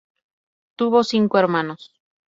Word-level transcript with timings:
Tuvo 0.77 1.03
cinco 1.03 1.37
hermanos. 1.37 1.93